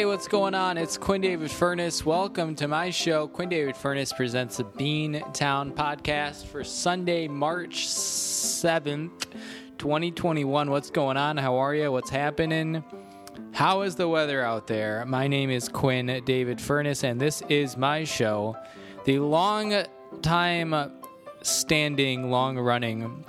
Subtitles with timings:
[0.00, 0.78] Hey, what's going on?
[0.78, 2.06] It's Quinn David Furness.
[2.06, 3.28] Welcome to my show.
[3.28, 9.26] Quinn David Furness presents the Bean Town podcast for Sunday, March 7th,
[9.76, 10.70] 2021.
[10.70, 11.36] What's going on?
[11.36, 11.92] How are you?
[11.92, 12.82] What's happening?
[13.52, 15.04] How is the weather out there?
[15.04, 18.56] My name is Quinn David Furness, and this is my show,
[19.04, 19.84] the long
[20.22, 20.92] time
[21.42, 23.22] standing, long running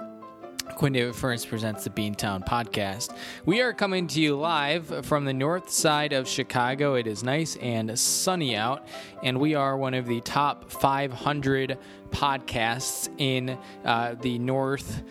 [0.81, 3.15] Quinn David Furness presents the Beantown podcast.
[3.45, 6.95] We are coming to you live from the north side of Chicago.
[6.95, 8.87] It is nice and sunny out,
[9.21, 11.77] and we are one of the top 500
[12.11, 15.03] podcasts in uh, the north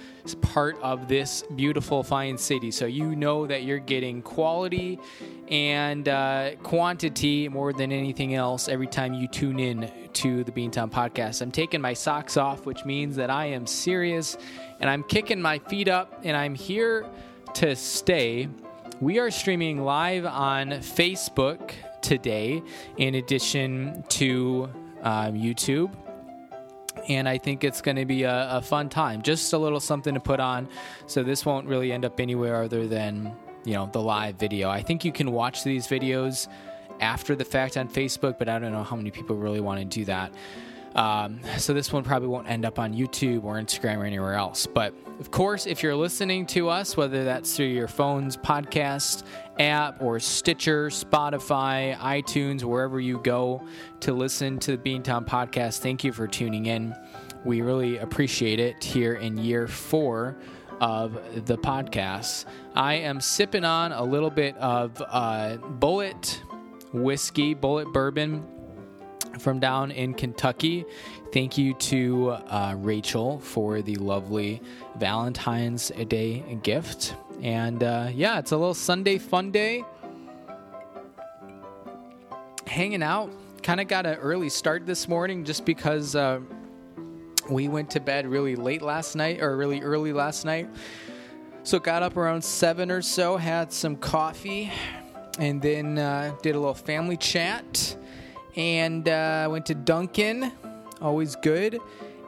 [0.43, 2.71] part of this beautiful, fine city.
[2.71, 4.99] So you know that you're getting quality
[5.49, 10.91] and uh, quantity more than anything else every time you tune in to the Beantown
[10.91, 11.43] podcast.
[11.43, 14.37] I'm taking my socks off, which means that I am serious
[14.79, 17.07] and I'm kicking my feet up and I'm here
[17.55, 18.48] to stay.
[19.01, 22.62] We are streaming live on Facebook today,
[22.97, 24.69] in addition to
[25.03, 25.95] um, YouTube.
[27.08, 29.22] And I think it's going to be a, a fun time.
[29.22, 30.69] Just a little something to put on.
[31.06, 34.69] So this won't really end up anywhere other than, you know, the live video.
[34.69, 36.48] I think you can watch these videos
[37.00, 39.84] after the fact on Facebook, but I don't know how many people really want to
[39.84, 40.33] do that.
[40.94, 44.66] Um, so this one probably won't end up on YouTube or Instagram or anywhere else.
[44.66, 49.24] But of course, if you're listening to us, whether that's through your phone's podcast
[49.58, 53.64] app or Stitcher, Spotify, iTunes, wherever you go
[54.00, 56.94] to listen to the Beantown podcast, thank you for tuning in.
[57.44, 60.38] We really appreciate it here in year four
[60.80, 62.46] of the podcast.
[62.74, 66.38] I am sipping on a little bit of uh, Bulleit
[66.92, 68.44] whiskey, Bulleit bourbon
[69.39, 70.84] from down in Kentucky.
[71.33, 74.61] Thank you to uh, Rachel for the lovely
[74.97, 77.14] Valentine's Day gift.
[77.42, 79.84] And uh, yeah, it's a little Sunday fun day.
[82.67, 83.30] Hanging out.
[83.63, 86.41] Kind of got an early start this morning just because uh,
[87.51, 90.68] we went to bed really late last night or really early last night.
[91.62, 94.73] So got up around seven or so, had some coffee,
[95.39, 97.97] and then uh, did a little family chat
[98.56, 100.52] and uh, went to Dunkin',
[101.00, 101.78] always good.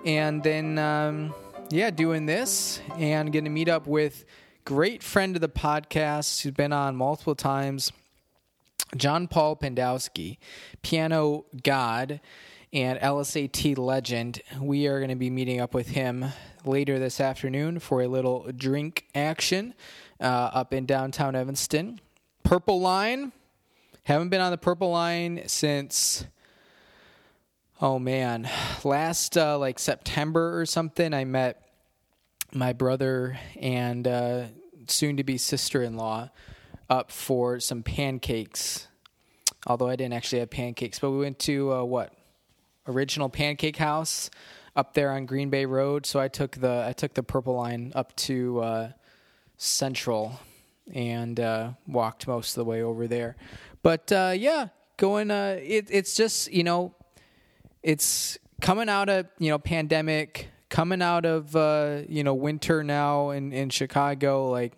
[0.05, 1.35] And then, um,
[1.71, 4.25] yeah, doing this and going to meet up with
[4.65, 7.93] great friend of the podcast who's been on multiple times,
[8.97, 10.39] John Paul Pendowski,
[10.83, 12.21] piano god
[12.73, 14.41] and LSAT legend.
[14.61, 16.27] We are going to be meeting up with him
[16.65, 19.75] later this afternoon for a little drink action
[20.21, 22.01] uh, up in downtown Evanston.
[22.45, 23.33] Purple Line
[24.05, 26.25] haven't been on the purple line since
[27.81, 28.49] oh man,
[28.85, 31.13] last uh, like September or something.
[31.13, 31.69] I met
[32.53, 34.45] my brother and uh,
[34.87, 36.31] soon to be sister in law
[36.89, 38.87] up for some pancakes.
[39.67, 42.13] Although I didn't actually have pancakes, but we went to uh, what
[42.89, 44.31] original pancake house
[44.75, 46.07] up there on Green Bay Road.
[46.07, 48.93] So I took the I took the purple line up to uh,
[49.57, 50.41] Central
[50.93, 53.37] and uh, walked most of the way over there.
[53.83, 55.31] But uh, yeah, going.
[55.31, 56.95] Uh, it, it's just you know,
[57.83, 63.31] it's coming out of you know pandemic, coming out of uh, you know winter now
[63.31, 64.51] in in Chicago.
[64.51, 64.73] Like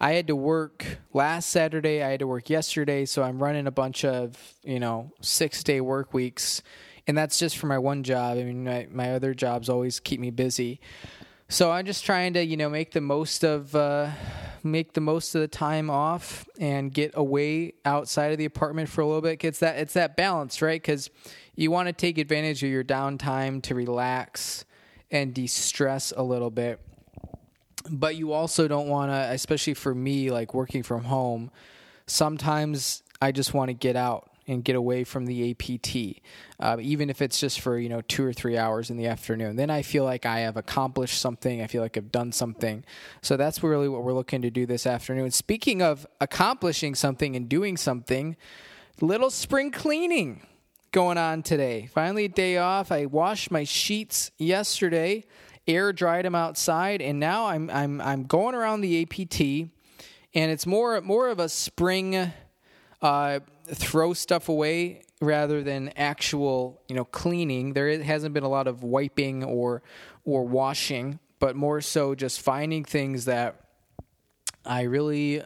[0.00, 2.02] I had to work last Saturday.
[2.02, 5.80] I had to work yesterday, so I'm running a bunch of you know six day
[5.80, 6.62] work weeks,
[7.06, 8.38] and that's just for my one job.
[8.38, 10.80] I mean, my, my other jobs always keep me busy.
[11.48, 14.10] So I'm just trying to, you know, make the most of uh,
[14.64, 19.00] make the most of the time off and get away outside of the apartment for
[19.00, 19.44] a little bit.
[19.44, 20.82] It's that it's that balance, right?
[20.82, 21.08] Because
[21.54, 24.64] you want to take advantage of your downtime to relax
[25.10, 26.80] and de-stress a little bit,
[27.88, 31.52] but you also don't want to, especially for me, like working from home.
[32.08, 36.20] Sometimes I just want to get out and get away from the APT,
[36.60, 39.56] uh, even if it's just for you know two or three hours in the afternoon.
[39.56, 41.62] Then I feel like I have accomplished something.
[41.62, 42.84] I feel like I've done something.
[43.22, 45.30] So that's really what we're looking to do this afternoon.
[45.30, 48.36] Speaking of accomplishing something and doing something,
[49.00, 50.46] little spring cleaning
[50.92, 51.88] going on today.
[51.92, 52.90] Finally, a day off.
[52.90, 55.24] I washed my sheets yesterday,
[55.66, 60.66] air dried them outside, and now I'm I'm I'm going around the APT, and it's
[60.66, 62.32] more more of a spring.
[63.02, 67.72] Uh, throw stuff away rather than actual, you know, cleaning.
[67.72, 69.82] There hasn't been a lot of wiping or
[70.24, 73.60] or washing, but more so just finding things that
[74.64, 75.42] I really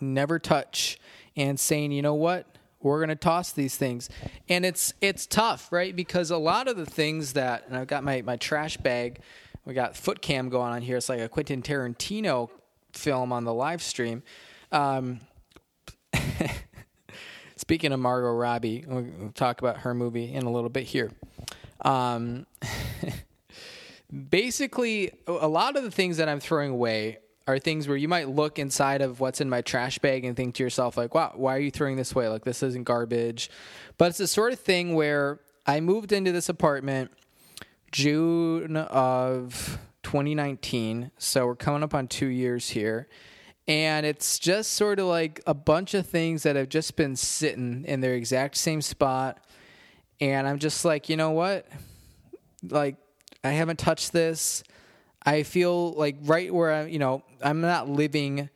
[0.00, 0.98] never touch
[1.36, 2.46] and saying, you know what,
[2.80, 4.08] we're going to toss these things.
[4.48, 5.94] And it's it's tough right?
[5.94, 9.20] Because a lot of the things that and i've got my, my trash bag
[9.64, 10.96] we got foot cam going on here.
[10.96, 12.50] It's like a quentin tarantino
[12.92, 14.22] film on the live stream.
[14.70, 15.20] Um,
[17.56, 21.12] Speaking of Margot Robbie, we'll talk about her movie in a little bit here.
[21.82, 22.46] Um,
[24.30, 28.28] basically, a lot of the things that I'm throwing away are things where you might
[28.28, 31.54] look inside of what's in my trash bag and think to yourself, like, wow, why
[31.54, 32.28] are you throwing this away?
[32.28, 33.50] Like, this isn't garbage.
[33.98, 37.12] But it's the sort of thing where I moved into this apartment
[37.92, 41.10] June of 2019.
[41.18, 43.08] So we're coming up on two years here.
[43.66, 47.84] And it's just sort of like a bunch of things that have just been sitting
[47.86, 49.38] in their exact same spot.
[50.20, 51.66] And I'm just like, you know what?
[52.62, 52.96] Like,
[53.42, 54.62] I haven't touched this.
[55.24, 58.50] I feel like right where I'm, you know, I'm not living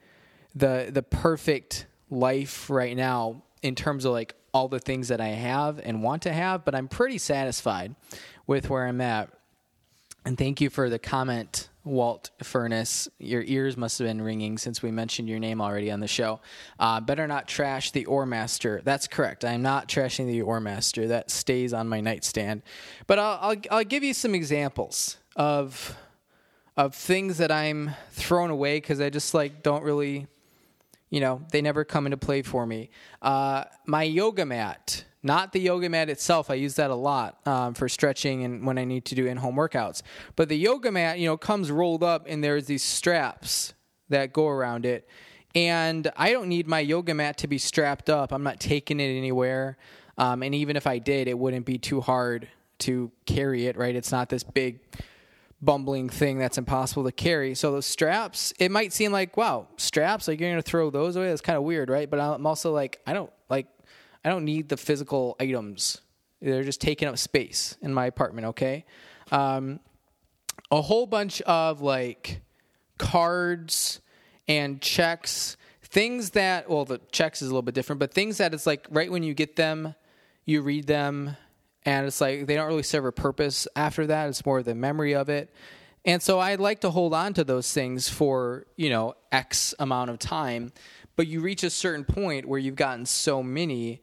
[0.55, 5.29] the the perfect life right now in terms of like all the things that I
[5.29, 7.95] have and want to have, but I'm pretty satisfied
[8.47, 9.31] with where I'm at.
[10.25, 13.09] And thank you for the comment, Walt Furness.
[13.19, 16.41] Your ears must have been ringing since we mentioned your name already on the show.
[16.79, 18.81] Uh, better not trash the Ore Master.
[18.85, 19.45] That's correct.
[19.45, 21.09] I am not trashing the Ore Master.
[21.09, 22.63] That stays on my nightstand.
[23.07, 25.97] But I'll, I'll, I'll give you some examples of
[26.79, 30.29] of things that I'm thrown away because I just like don't really,
[31.11, 32.91] you know, they never come into play for me.
[33.21, 36.51] Uh, my yoga mat, not the yoga mat itself.
[36.51, 39.57] I use that a lot um, for stretching and when I need to do in-home
[39.57, 40.03] workouts.
[40.37, 43.75] But the yoga mat, you know, comes rolled up and there's these straps
[44.09, 45.09] that go around it.
[45.55, 48.33] And I don't need my yoga mat to be strapped up.
[48.33, 49.77] I'm not taking it anywhere.
[50.17, 52.49] Um, and even if I did, it wouldn't be too hard
[52.81, 53.97] to carry it, right?
[53.97, 54.81] It's not this big
[55.61, 57.55] bumbling thing that's impossible to carry.
[57.55, 61.17] So those straps, it might seem like, wow, straps, like you're going to throw those
[61.17, 61.29] away.
[61.29, 62.09] That's kind of weird, right?
[62.09, 63.67] But I'm also like, I don't like,
[64.29, 66.03] I don't need the physical items.
[66.43, 68.49] They're just taking up space in my apartment.
[68.49, 68.85] Okay.
[69.33, 69.81] Um,
[70.71, 72.43] a whole bunch of like
[72.99, 74.03] cards
[74.47, 78.53] and checks, things that, well, the checks is a little bit different, but things that
[78.53, 79.95] it's like right when you get them,
[80.45, 81.35] you read them
[81.87, 84.29] and it's like they don't really serve a purpose after that.
[84.29, 85.51] It's more the memory of it.
[86.05, 90.11] And so I'd like to hold on to those things for, you know, X amount
[90.11, 90.71] of time.
[91.17, 94.03] But you reach a certain point where you've gotten so many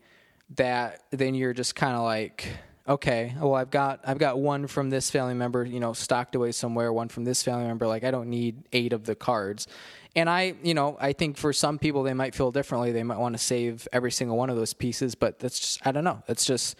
[0.51, 2.47] that then you're just kind of like,
[2.87, 6.51] okay, well I've got I've got one from this family member, you know, stocked away
[6.51, 9.67] somewhere, one from this family member, like I don't need eight of the cards.
[10.15, 12.91] And I, you know, I think for some people they might feel differently.
[12.91, 15.91] They might want to save every single one of those pieces, but that's just I
[15.91, 16.23] don't know.
[16.27, 16.77] It's just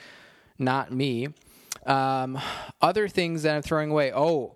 [0.58, 1.28] not me.
[1.86, 2.40] Um,
[2.82, 4.12] other things that I'm throwing away.
[4.14, 4.56] Oh,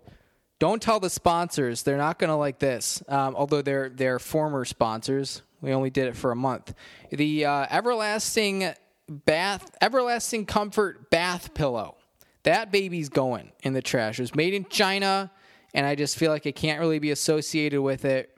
[0.59, 3.03] don't tell the sponsors; they're not going to like this.
[3.07, 6.73] Um, although they're they're former sponsors, we only did it for a month.
[7.11, 8.73] The uh, everlasting
[9.09, 11.95] bath, everlasting comfort bath pillow.
[12.43, 14.19] That baby's going in the trash.
[14.19, 15.31] It was made in China,
[15.73, 18.35] and I just feel like it can't really be associated with it.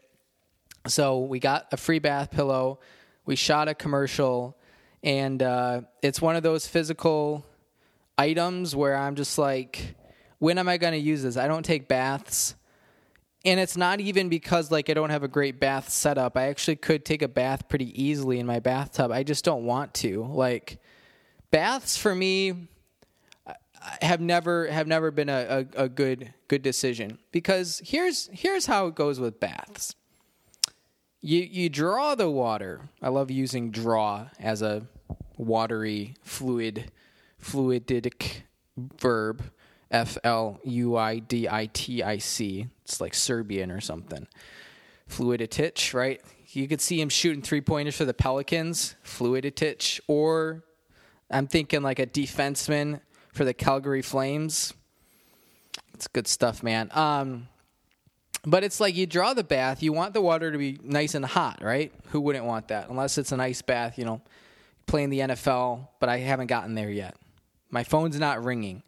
[0.88, 2.80] So we got a free bath pillow.
[3.26, 4.58] We shot a commercial,
[5.04, 7.46] and uh, it's one of those physical
[8.18, 9.96] items where I'm just like,
[10.40, 11.38] when am I going to use this?
[11.38, 12.56] I don't take baths.
[13.44, 16.38] And it's not even because like I don't have a great bath setup.
[16.38, 19.12] I actually could take a bath pretty easily in my bathtub.
[19.12, 20.26] I just don't want to.
[20.26, 20.80] Like
[21.50, 22.68] baths for me
[24.02, 28.88] have never have never been a, a, a good good decision because here's here's how
[28.88, 29.96] it goes with baths.
[31.22, 32.90] You you draw the water.
[33.02, 34.88] I love using draw as a
[35.38, 36.92] watery fluid
[37.42, 38.44] fluidic
[38.78, 39.44] verb,
[39.92, 42.68] F L U I D I T I C.
[42.84, 44.28] It's like Serbian or something.
[45.10, 46.22] Fluiditic, right?
[46.48, 50.64] You could see him shooting three pointers for the Pelicans, Fluiditic, or
[51.30, 53.02] I'm thinking like a defenseman
[53.34, 54.74] for the Calgary Flames.
[55.94, 56.90] It's good stuff, man.
[56.94, 57.48] Um,
[58.46, 61.24] but it's like you draw the bath, you want the water to be nice and
[61.24, 61.94] hot, right?
[62.08, 62.90] Who wouldn't want that?
[62.90, 64.22] Unless it's an ice bath, you know,
[64.88, 67.16] playing the NFL, but I haven't gotten there yet.
[67.70, 68.84] My phone's not ringing.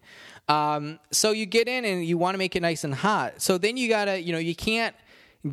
[0.48, 3.40] Um, so you get in and you want to make it nice and hot.
[3.40, 4.94] So then you gotta, you know, you can't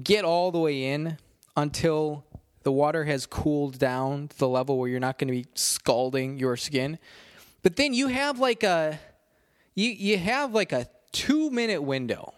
[0.03, 1.17] get all the way in
[1.55, 2.25] until
[2.63, 6.37] the water has cooled down to the level where you're not going to be scalding
[6.37, 6.99] your skin.
[7.63, 8.99] But then you have like a,
[9.75, 12.33] you you have like a two minute window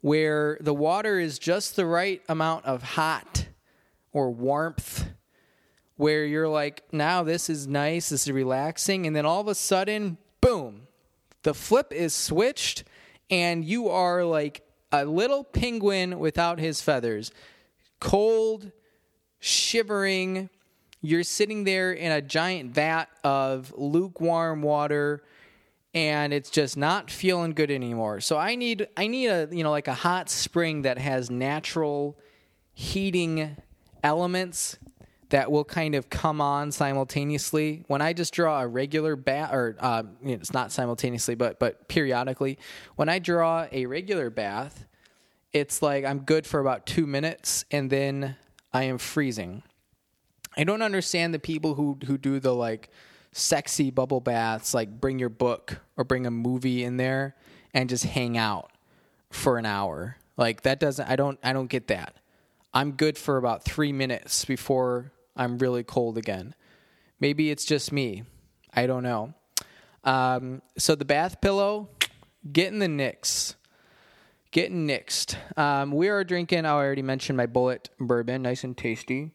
[0.00, 3.46] where the water is just the right amount of hot
[4.12, 5.06] or warmth
[5.96, 9.54] where you're like, now this is nice, this is relaxing, and then all of a
[9.54, 10.81] sudden, boom,
[11.42, 12.84] the flip is switched,
[13.30, 17.32] and you are like a little penguin without his feathers.
[18.00, 18.70] Cold,
[19.38, 20.50] shivering.
[21.00, 25.22] You're sitting there in a giant vat of lukewarm water
[25.94, 28.20] and it's just not feeling good anymore.
[28.20, 32.18] So I need I need a you know like a hot spring that has natural
[32.72, 33.56] heating
[34.02, 34.78] elements
[35.32, 37.84] that will kind of come on simultaneously.
[37.86, 41.58] When I just draw a regular bath, or uh, you know, it's not simultaneously, but
[41.58, 42.58] but periodically.
[42.96, 44.86] When I draw a regular bath,
[45.54, 48.36] it's like I'm good for about two minutes, and then
[48.74, 49.62] I am freezing.
[50.54, 52.90] I don't understand the people who who do the like
[53.32, 57.36] sexy bubble baths, like bring your book or bring a movie in there
[57.72, 58.70] and just hang out
[59.30, 60.18] for an hour.
[60.36, 62.16] Like that doesn't I don't I don't get that.
[62.74, 66.54] I'm good for about 3 minutes before I'm really cold again.
[67.20, 68.24] Maybe it's just me.
[68.74, 69.34] I don't know.
[70.04, 71.88] Um, so the bath pillow,
[72.52, 73.56] getting the nicks.
[74.50, 75.36] Getting nixed.
[75.58, 79.30] Um, we are drinking, I already mentioned my Bulleit bourbon, nice and tasty.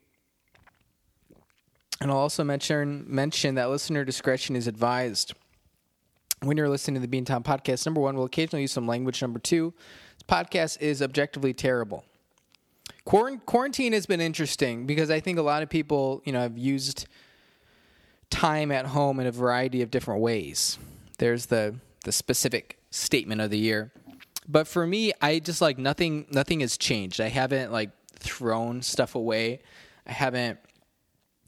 [2.00, 5.34] And I'll also mention mention that listener discretion is advised.
[6.44, 9.20] When you're listening to the Beantown podcast, number one, we'll occasionally use some language.
[9.24, 9.74] Number two,
[10.14, 12.06] this podcast is objectively terrible.
[13.08, 17.08] Quarantine has been interesting because I think a lot of people, you know, have used
[18.30, 20.78] time at home in a variety of different ways.
[21.18, 23.94] There's the the specific statement of the year.
[24.46, 27.22] But for me, I just like nothing nothing has changed.
[27.22, 29.62] I haven't like thrown stuff away.
[30.06, 30.60] I haven't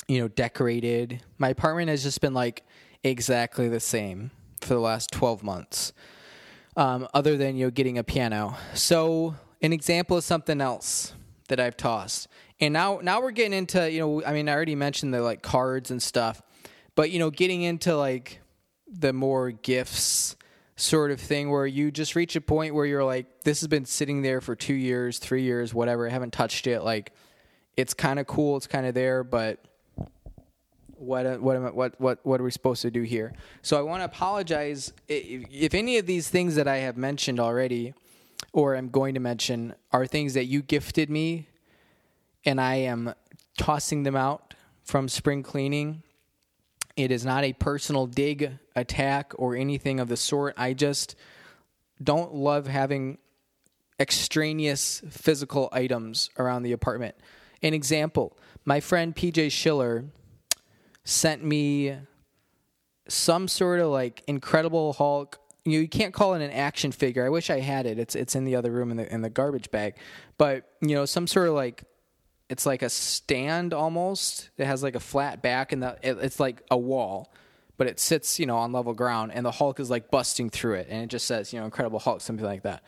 [0.07, 1.21] you know, decorated.
[1.37, 2.63] My apartment has just been like
[3.03, 5.91] exactly the same for the last 12 months.
[6.77, 8.55] Um, other than you know getting a piano.
[8.75, 11.13] So an example of something else
[11.49, 12.27] that I've tossed.
[12.59, 15.41] And now now we're getting into, you know, I mean I already mentioned the like
[15.41, 16.41] cards and stuff,
[16.95, 18.39] but you know, getting into like
[18.87, 20.35] the more gifts
[20.75, 23.85] sort of thing where you just reach a point where you're like this has been
[23.85, 27.11] sitting there for 2 years, 3 years, whatever, I haven't touched it like
[27.75, 29.59] it's kind of cool, it's kind of there, but
[30.99, 33.33] what uh, what what what what are we supposed to do here?
[33.61, 37.39] So I want to apologize if, if any of these things that I have mentioned
[37.39, 37.93] already,
[38.53, 41.47] or I'm going to mention, are things that you gifted me,
[42.45, 43.13] and I am
[43.57, 44.53] tossing them out
[44.83, 46.03] from spring cleaning.
[46.95, 50.55] It is not a personal dig, attack, or anything of the sort.
[50.57, 51.15] I just
[52.01, 53.17] don't love having
[53.99, 57.15] extraneous physical items around the apartment.
[57.61, 60.05] An example my friend PJ Schiller
[61.03, 61.97] sent me
[63.07, 65.39] some sort of like Incredible Hulk.
[65.65, 67.25] You, know, you can't call it an action figure.
[67.25, 67.99] I wish I had it.
[67.99, 69.95] It's it's in the other room in the in the garbage bag.
[70.37, 71.83] But you know, some sort of like
[72.49, 74.49] it's like a stand almost.
[74.57, 77.33] It has like a flat back and the it, it's like a wall,
[77.77, 80.75] but it sits you know on level ground, and the Hulk is like busting through
[80.75, 82.83] it, and it just says you know Incredible Hulk, something like that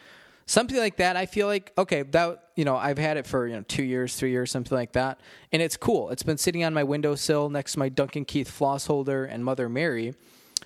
[0.45, 3.55] something like that i feel like okay that you know i've had it for you
[3.55, 5.19] know two years three years something like that
[5.53, 8.87] and it's cool it's been sitting on my windowsill next to my duncan keith floss
[8.87, 10.13] holder and mother mary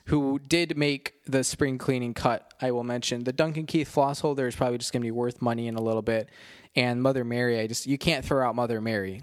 [0.06, 3.24] who did make the spring cleaning cut i will mention.
[3.24, 5.82] The duncan keith floss holder is probably just going to be worth money in a
[5.82, 6.30] little bit.
[6.76, 9.22] And mother mary i just you can't throw out mother mary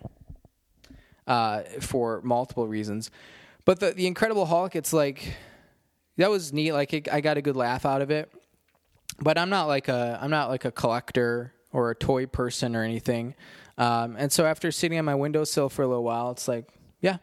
[1.26, 3.10] uh, for multiple reasons.
[3.64, 5.36] But the, the incredible hulk it's like
[6.16, 6.72] that was neat.
[6.72, 8.30] Like it, i got a good laugh out of it.
[9.20, 12.82] But I'm not like a I'm not like a collector or a toy person or
[12.82, 13.34] anything.
[13.78, 16.68] Um, and so after sitting on my windowsill for a little while, it's like,
[17.00, 17.18] yeah,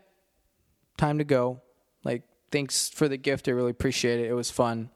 [0.98, 1.62] time to go.
[2.04, 3.48] Like, thanks for the gift.
[3.48, 4.30] I really appreciate it.
[4.30, 4.90] It was fun.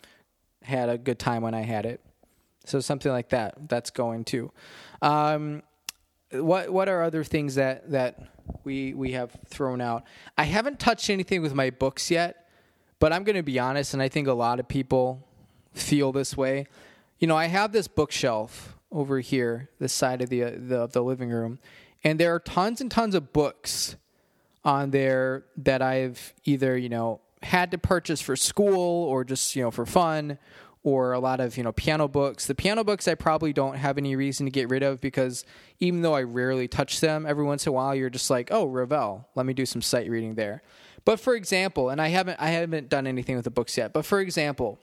[0.62, 2.02] Had a good time when I had it.
[2.66, 3.68] So something like that.
[3.68, 4.52] That's going to.
[5.02, 5.64] Um,
[6.32, 8.20] what what are other things that that
[8.64, 10.04] we we have thrown out?
[10.38, 12.50] I haven't touched anything with my books yet,
[13.00, 15.28] but I'm going to be honest, and I think a lot of people
[15.74, 16.68] feel this way.
[17.20, 21.04] You know, I have this bookshelf over here, this side of the, uh, the the
[21.04, 21.60] living room,
[22.04, 23.96] and there are tons and tons of books
[24.66, 29.64] on there that I've either you know had to purchase for school or just you
[29.64, 30.38] know for fun
[30.84, 32.46] or a lot of you know piano books.
[32.46, 35.46] The piano books I probably don't have any reason to get rid of because
[35.80, 38.66] even though I rarely touch them, every once in a while you're just like, oh
[38.66, 40.62] Ravel, let me do some sight reading there.
[41.06, 44.06] But for example, and I haven't I haven't done anything with the books yet, but
[44.06, 44.80] for example,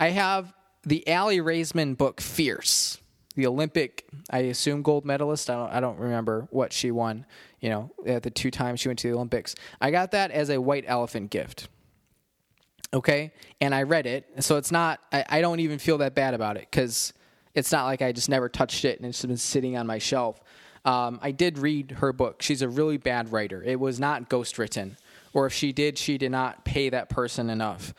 [0.00, 0.54] I have
[0.84, 2.98] the Aly Raisman book Fierce,
[3.34, 5.50] the Olympic, I assume gold medalist.
[5.50, 7.26] I don't, I don't remember what she won.
[7.60, 9.54] You know, at the two times she went to the Olympics.
[9.80, 11.68] I got that as a white elephant gift.
[12.92, 15.00] Okay, and I read it, so it's not.
[15.12, 17.12] I, I don't even feel that bad about it because
[17.54, 20.40] it's not like I just never touched it and it's been sitting on my shelf.
[20.84, 22.40] Um, I did read her book.
[22.40, 23.62] She's a really bad writer.
[23.62, 24.96] It was not ghost written,
[25.34, 27.92] or if she did, she did not pay that person enough.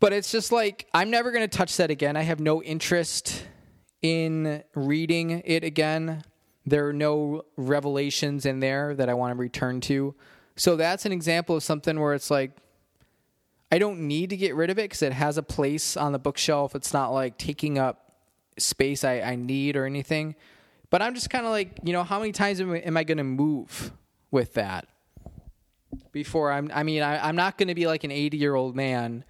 [0.00, 2.16] But it's just like I'm never going to touch that again.
[2.16, 3.46] I have no interest
[4.02, 6.24] in reading it again.
[6.66, 10.14] There are no revelations in there that I want to return to.
[10.56, 12.52] So that's an example of something where it's like
[13.74, 16.18] I don't need to get rid of it because it has a place on the
[16.18, 16.74] bookshelf.
[16.74, 18.12] It's not like taking up
[18.56, 20.36] space I, I need or anything.
[20.90, 23.18] But I'm just kind of like, you know, how many times am, am I going
[23.18, 23.92] to move
[24.30, 24.86] with that?
[26.12, 26.70] before I'm.
[26.72, 29.24] I mean, I, I'm not going to be like an 80 year old man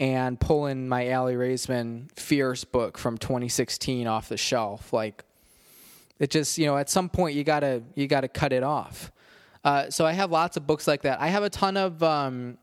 [0.00, 4.92] and pulling my Aly Raisman Fierce book from 2016 off the shelf.
[4.92, 5.24] Like,
[6.18, 9.12] it just you know, at some point you gotta you gotta cut it off.
[9.64, 11.20] Uh, so I have lots of books like that.
[11.20, 12.58] I have a ton of um,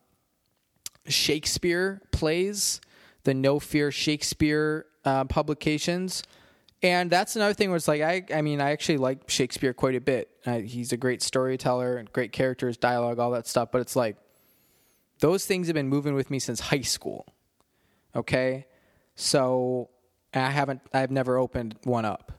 [1.08, 2.81] Shakespeare plays,
[3.24, 6.24] the No Fear Shakespeare uh, publications.
[6.84, 9.96] And that's another thing where it's like I, I mean, I actually like Shakespeare quite
[9.96, 10.29] a bit.
[10.46, 13.70] Uh, he's a great storyteller and great characters, dialogue, all that stuff.
[13.72, 14.17] But it's like
[15.20, 17.27] those things have been moving with me since high school.
[18.15, 18.65] Okay,
[19.15, 19.89] so
[20.34, 22.31] I haven't, I've never opened one up.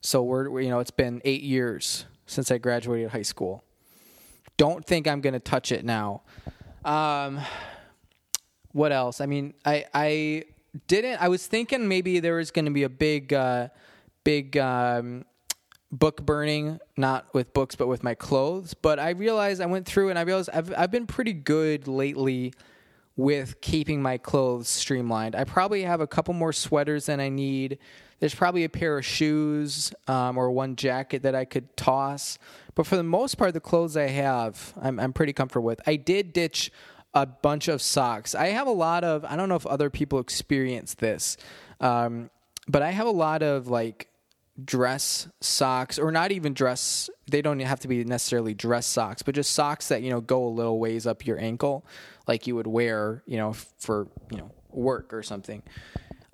[0.00, 3.62] So we're, you know, it's been eight years since I graduated high school.
[4.56, 6.22] Don't think I'm going to touch it now.
[6.84, 7.40] Um,
[8.72, 9.20] what else?
[9.20, 10.44] I mean, I, I
[10.88, 11.20] didn't.
[11.20, 13.68] I was thinking maybe there was going to be a big, uh,
[14.24, 15.24] big um,
[15.90, 18.74] book burning, not with books, but with my clothes.
[18.74, 22.52] But I realized I went through and I realized I've I've been pretty good lately
[23.16, 25.36] with keeping my clothes streamlined.
[25.36, 27.78] I probably have a couple more sweaters than I need.
[28.20, 32.38] There's probably a pair of shoes um, or one jacket that I could toss.
[32.74, 35.80] But for the most part, the clothes I have, I'm, I'm pretty comfortable with.
[35.86, 36.72] I did ditch
[37.14, 38.34] a bunch of socks.
[38.34, 41.36] I have a lot of, I don't know if other people experience this,
[41.80, 42.30] um,
[42.68, 44.08] but I have a lot of like
[44.62, 49.34] dress socks or not even dress they don't have to be necessarily dress socks but
[49.34, 51.86] just socks that you know go a little ways up your ankle
[52.28, 55.62] like you would wear you know for you know work or something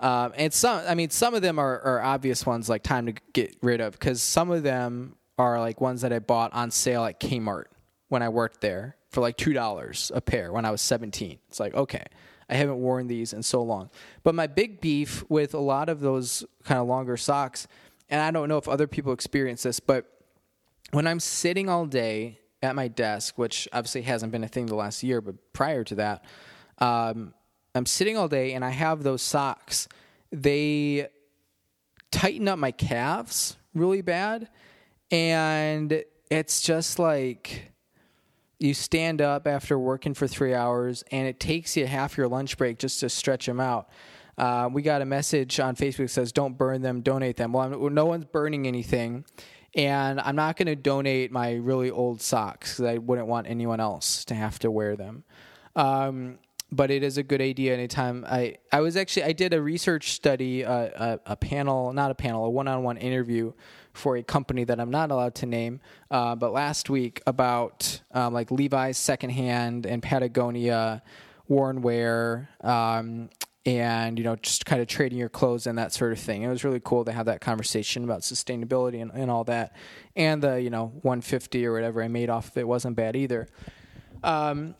[0.01, 3.13] um, and some i mean some of them are, are obvious ones like time to
[3.31, 7.05] get rid of because some of them are like ones that i bought on sale
[7.05, 7.65] at kmart
[8.09, 11.39] when i worked there for like two dollars a pair when I was 17.
[11.49, 12.05] It's like okay,
[12.49, 13.89] I haven't worn these in so long.
[14.23, 17.67] But my big beef with a lot of those kind of longer socks,
[18.09, 20.05] and I don't know if other people experience this, but
[20.91, 24.75] when I'm sitting all day at my desk, which obviously hasn't been a thing the
[24.75, 26.25] last year, but prior to that,
[26.79, 27.33] um,
[27.75, 29.87] I'm sitting all day and I have those socks.
[30.31, 31.07] They
[32.11, 34.49] tighten up my calves really bad,
[35.11, 37.71] and it's just like
[38.59, 42.57] you stand up after working for three hours and it takes you half your lunch
[42.57, 43.89] break just to stretch them out.
[44.37, 47.51] Uh, we got a message on Facebook that says, don't burn them, donate them.
[47.51, 49.25] Well, no one's burning anything.
[49.75, 53.79] And I'm not going to donate my really old socks because I wouldn't want anyone
[53.79, 55.23] else to have to wear them.
[55.75, 56.39] Um,
[56.71, 60.11] but it is a good idea anytime I, I was actually I did a research
[60.11, 63.53] study, uh, a, a panel, not a panel, a one-on-one interview
[63.99, 68.33] for a company that I'm not allowed to name, uh, but last week about um,
[68.33, 71.03] like Levi's secondhand and Patagonia,
[71.47, 73.29] worn wear, um,
[73.65, 76.43] and you know just kind of trading your clothes and that sort of thing.
[76.43, 79.75] It was really cool to have that conversation about sustainability and, and all that,
[80.15, 83.47] and the you know 150 or whatever I made off of it wasn't bad either.
[84.23, 84.75] Um,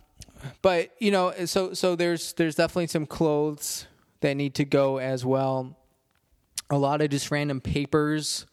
[0.61, 3.85] but you know, so so there's there's definitely some clothes
[4.21, 5.75] that need to go as well.
[6.69, 8.45] A lot of just random papers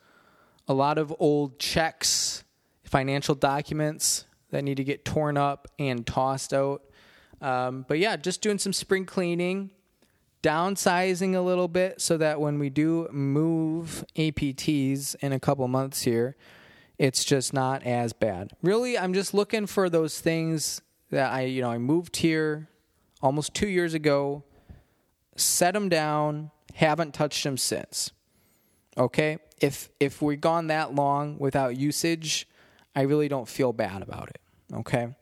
[0.69, 2.45] a lot of old checks,
[2.85, 6.83] financial documents that need to get torn up and tossed out.
[7.41, 9.71] Um, but yeah, just doing some spring cleaning,
[10.43, 16.03] downsizing a little bit so that when we do move APTs in a couple months
[16.03, 16.37] here,
[16.99, 18.53] it's just not as bad.
[18.63, 22.69] Really, I'm just looking for those things that I, you know, I moved here
[23.21, 24.45] almost two years ago,
[25.37, 28.13] set them down, haven't touched them since.
[28.97, 29.39] Okay?
[29.61, 32.49] If if we're gone that long without usage,
[32.95, 34.41] I really don't feel bad about it.
[34.73, 35.15] Okay?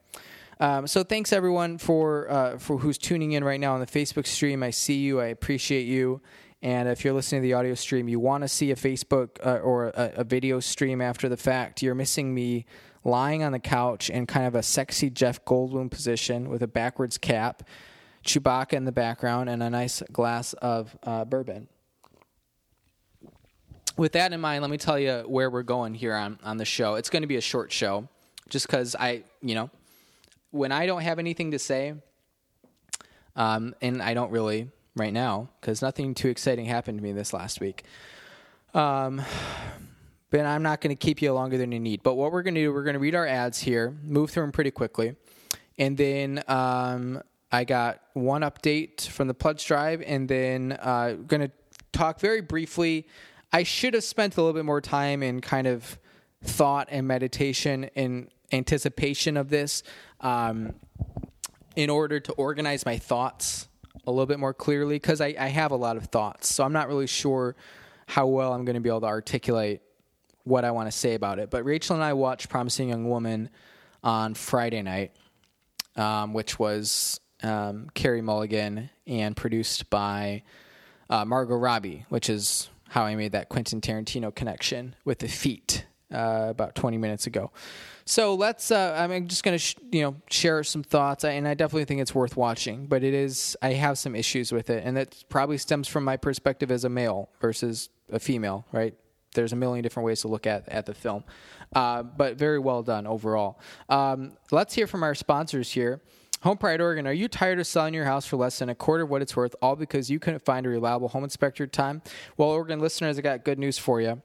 [0.61, 4.27] Um, so thanks everyone for uh, for who's tuning in right now on the Facebook
[4.27, 4.63] stream.
[4.63, 5.21] I see you.
[5.21, 6.21] I appreciate you.
[6.63, 9.59] And if you're listening to the audio stream, you want to see a Facebook uh,
[9.59, 12.65] or a, a, video stream after the fact, you're missing me
[13.05, 17.19] lying on the couch in kind of a sexy Jeff Goldblum position with a backwards
[17.19, 17.65] cap,
[18.25, 21.69] Chewbacca in the background, and a nice glass of uh, bourbon
[23.97, 26.65] with that in mind, let me tell you where we're going here on, on the
[26.65, 26.95] show.
[26.95, 28.09] It's going to be a short show
[28.49, 29.71] just because I, you know,
[30.51, 31.95] when I don't have anything to say,
[33.37, 37.33] um, and I don't really right now because nothing too exciting happened to me this
[37.33, 37.85] last week.
[38.75, 39.23] Um,
[40.31, 42.03] but I'm not going to keep you longer than you need.
[42.03, 44.43] But what we're going to do, we're going to read our ads here, move through
[44.43, 45.15] them pretty quickly,
[45.79, 51.43] and then um, I got one update from the pledge drive, and then uh, going
[51.43, 51.51] to
[51.93, 53.07] talk very briefly
[53.55, 55.97] I should have spent a little bit more time in kind of
[56.43, 59.85] thought and meditation in anticipation of this
[60.21, 60.75] um,
[61.77, 63.69] in order to organize my thoughts
[64.09, 66.53] a little bit more clearly because I, I have a lot of thoughts.
[66.53, 67.55] So I'm not really sure
[68.07, 69.83] how well I'm going to be able to articulate
[70.43, 71.49] what I want to say about it.
[71.49, 73.51] But Rachel and I watched Promising Young Woman
[74.03, 75.13] on Friday night.
[75.97, 80.43] um, which was um, Carey Mulligan and produced by
[81.09, 85.85] uh, Margot Robbie, which is how I made that Quentin Tarantino connection with the feet
[86.13, 87.51] uh, about 20 minutes ago.
[88.05, 88.71] So let's.
[88.71, 92.01] Uh, I'm just going to sh- you know share some thoughts, and I definitely think
[92.01, 92.87] it's worth watching.
[92.87, 93.57] But it is.
[93.61, 96.89] I have some issues with it, and that probably stems from my perspective as a
[96.89, 98.65] male versus a female.
[98.71, 98.95] Right?
[99.35, 101.25] There's a million different ways to look at at the film,
[101.75, 103.59] uh, but very well done overall.
[103.89, 106.01] Um, let's hear from our sponsors here.
[106.45, 109.05] Home Pride Oregon, are you tired of selling your house for less than a quarter
[109.05, 112.03] of what it's worth, all because you couldn't find a reliable home inspector time?
[112.37, 114.21] Well, Oregon listeners, I got good news for you.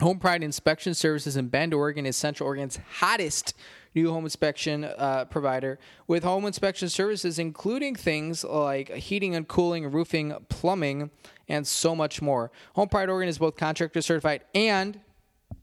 [0.00, 3.52] Home Pride Inspection Services in Bend, Oregon is Central Oregon's hottest
[3.94, 9.90] new home inspection uh, provider with home inspection services, including things like heating and cooling,
[9.90, 11.10] roofing, plumbing,
[11.50, 12.50] and so much more.
[12.76, 15.00] Home Pride Oregon is both contractor certified and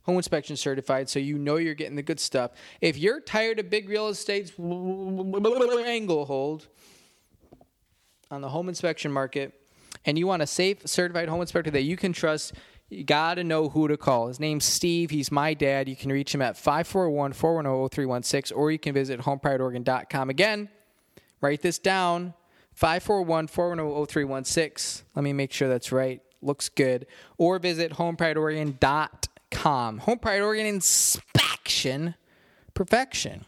[0.04, 2.52] home inspection certified, so you know you're getting the good stuff.
[2.80, 6.68] If you're tired of big real estate's angle hold
[8.30, 9.54] on the home inspection market
[10.04, 12.52] and you want a safe, certified home inspector that you can trust,
[12.90, 14.28] you got to know who to call.
[14.28, 15.10] His name's Steve.
[15.10, 15.88] He's my dad.
[15.88, 20.30] You can reach him at 541 410 0316 or you can visit homeprideoregon.com.
[20.30, 20.68] Again,
[21.40, 22.34] write this down
[22.74, 25.06] 541 410 0316.
[25.14, 26.20] Let me make sure that's right.
[26.42, 27.06] Looks good.
[27.38, 29.33] Or visit homeprideoregon.com.
[29.56, 32.14] Home Pride Oregon inspection
[32.74, 33.44] perfection.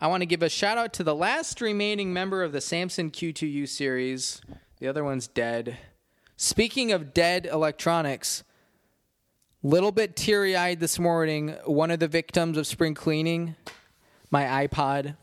[0.00, 3.10] I want to give a shout out to the last remaining member of the Samson
[3.10, 4.42] Q2U series.
[4.78, 5.78] The other one's dead.
[6.36, 8.44] Speaking of dead electronics,
[9.62, 11.56] little bit teary eyed this morning.
[11.64, 13.56] One of the victims of spring cleaning,
[14.30, 15.16] my iPod,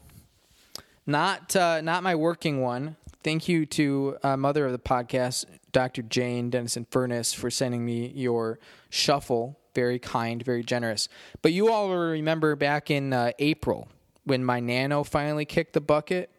[1.05, 2.95] not uh, not my working one.
[3.23, 6.01] Thank you to uh, mother of the podcast, Dr.
[6.01, 8.57] Jane Dennison Furness, for sending me your
[8.89, 9.59] shuffle.
[9.75, 11.07] Very kind, very generous.
[11.43, 13.87] But you all remember back in uh, April
[14.23, 16.31] when my Nano finally kicked the bucket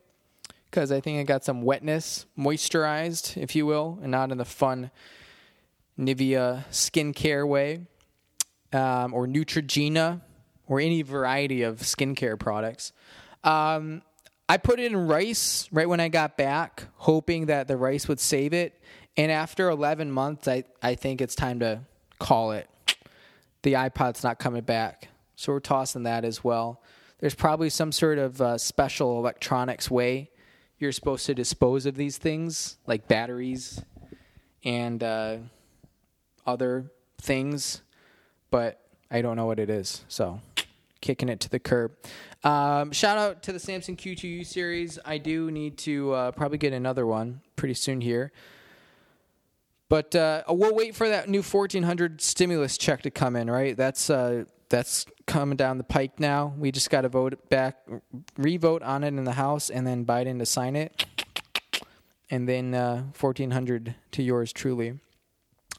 [0.70, 4.44] because I think it got some wetness, moisturized, if you will, and not in the
[4.44, 4.90] fun
[5.96, 7.86] Nivea skincare way,
[8.72, 10.20] um, or Neutrogena,
[10.66, 12.92] or any variety of skincare products.
[13.44, 14.02] Um,
[14.48, 18.20] I put it in rice right when I got back, hoping that the rice would
[18.20, 18.80] save it.
[19.16, 21.80] And after 11 months, I, I think it's time to
[22.18, 22.68] call it.
[23.62, 25.08] The iPod's not coming back.
[25.36, 26.82] So we're tossing that as well.
[27.20, 30.30] There's probably some sort of uh, special electronics way
[30.82, 33.80] you're supposed to dispose of these things, like batteries
[34.64, 35.36] and uh,
[36.44, 37.82] other things,
[38.50, 40.04] but I don't know what it is.
[40.08, 40.40] So,
[41.02, 41.92] kicking it to the curb.
[42.42, 44.98] Um, shout out to the Samson Q2U series.
[45.04, 48.32] I do need to uh, probably get another one pretty soon here.
[49.90, 53.76] But uh, we'll wait for that new 1400 stimulus check to come in, right?
[53.76, 56.54] That's uh, that's coming down the pike now.
[56.56, 57.76] We just got to vote back,
[58.38, 61.04] re-vote on it in the House, and then Biden to sign it,
[62.30, 64.98] and then uh, fourteen hundred to yours truly.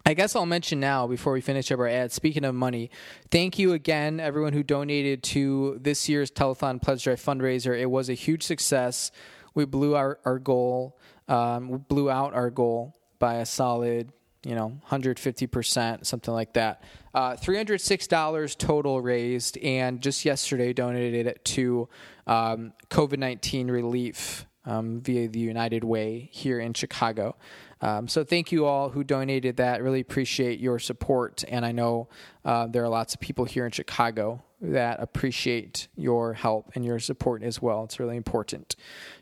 [0.06, 2.12] I guess I'll mention now before we finish up our ad.
[2.12, 2.92] Speaking of money,
[3.32, 7.80] thank you again, everyone who donated to this year's Telethon Pledge Drive fundraiser.
[7.80, 9.12] It was a huge success.
[9.54, 14.12] We blew our, our goal, um, we blew out our goal by a solid
[14.46, 16.84] you know, 150%, something like that.
[17.14, 21.88] Uh, $306 total raised, and just yesterday donated it to
[22.28, 27.36] um, COVID 19 relief um, via the United Way here in Chicago.
[27.82, 29.84] Um, so thank you all who donated that.
[29.84, 32.08] Really appreciate your support, and I know
[32.46, 36.98] uh, there are lots of people here in Chicago that appreciate your help and your
[37.00, 37.84] support as well.
[37.84, 38.78] It's really important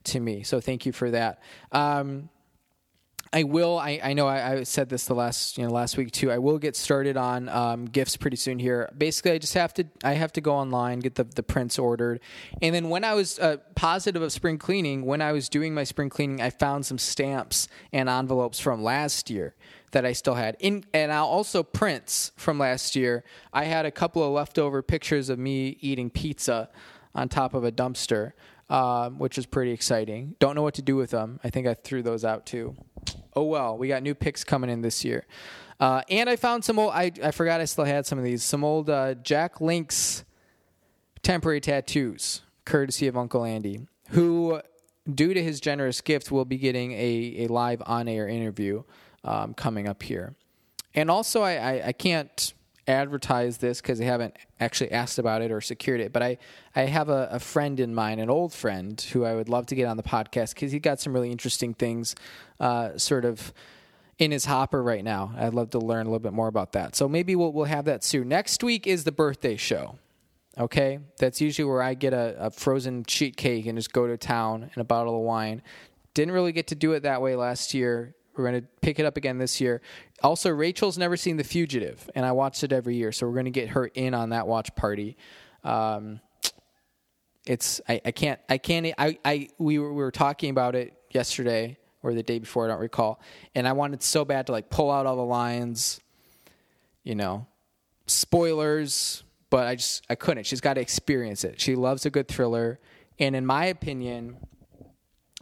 [0.05, 0.43] to me.
[0.43, 1.41] So thank you for that.
[1.71, 2.29] Um,
[3.33, 3.79] I will.
[3.79, 6.29] I, I know I, I, said this the last you know last week too.
[6.29, 8.91] I will get started on um, gifts pretty soon here.
[8.97, 12.19] Basically, I just have to I have to go online get the the prints ordered,
[12.61, 15.85] and then when I was uh, positive of spring cleaning, when I was doing my
[15.85, 19.55] spring cleaning, I found some stamps and envelopes from last year
[19.91, 20.57] that I still had.
[20.59, 23.23] In and I'll also prints from last year.
[23.53, 26.69] I had a couple of leftover pictures of me eating pizza
[27.15, 28.33] on top of a dumpster,
[28.71, 30.35] um, which is pretty exciting.
[30.39, 31.39] Don't know what to do with them.
[31.43, 32.75] I think I threw those out too
[33.35, 35.25] oh well, we got new picks coming in this year.
[35.79, 38.43] Uh, and I found some old, I, I forgot I still had some of these,
[38.43, 40.23] some old uh, Jack Link's
[41.23, 44.61] temporary tattoos, courtesy of Uncle Andy, who,
[45.11, 48.83] due to his generous gift, will be getting a, a live on air interview
[49.23, 50.35] um, coming up here.
[50.93, 52.53] And also, I, I, I can't
[52.87, 56.11] advertise this because they haven't actually asked about it or secured it.
[56.11, 56.37] But I,
[56.75, 59.75] I have a, a friend in mind, an old friend, who I would love to
[59.75, 62.15] get on the podcast because he got some really interesting things
[62.59, 63.53] uh, sort of
[64.17, 65.33] in his hopper right now.
[65.37, 66.95] I'd love to learn a little bit more about that.
[66.95, 68.27] So maybe we'll, we'll have that soon.
[68.27, 69.97] Next week is the birthday show.
[70.57, 74.17] Okay, that's usually where I get a, a frozen sheet cake and just go to
[74.17, 75.61] town and a bottle of wine.
[76.13, 78.15] Didn't really get to do it that way last year.
[78.35, 79.81] We're going to pick it up again this year.
[80.23, 83.45] Also, Rachel's never seen The Fugitive, and I watched it every year, so we're going
[83.45, 85.17] to get her in on that watch party.
[85.63, 86.21] Um,
[87.45, 90.93] it's I, I can't I can't I, I we were, we were talking about it
[91.11, 93.19] yesterday or the day before I don't recall,
[93.55, 95.99] and I wanted so bad to like pull out all the lines,
[97.03, 97.47] you know,
[98.07, 100.45] spoilers, but I just I couldn't.
[100.45, 101.59] She's got to experience it.
[101.59, 102.79] She loves a good thriller,
[103.19, 104.37] and in my opinion,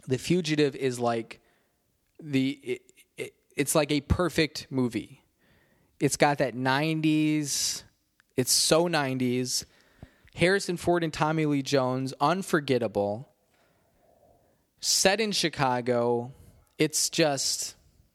[0.08, 1.39] The Fugitive is like
[2.20, 2.82] the it,
[3.16, 5.24] it, it's like a perfect movie.
[5.98, 7.82] It's got that 90s.
[8.36, 9.64] It's so 90s.
[10.34, 13.28] Harrison Ford and Tommy Lee Jones, unforgettable.
[14.80, 16.32] Set in Chicago.
[16.78, 17.74] It's just